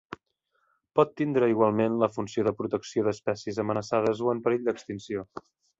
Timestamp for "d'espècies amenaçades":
3.09-4.27